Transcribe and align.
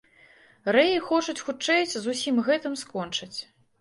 Рэі 0.75 0.95
хочуць 1.09 1.37
хутчэй 1.49 1.81
з 1.91 2.03
усім 2.15 2.43
гэтым 2.49 2.73
скончыць. 2.85 3.35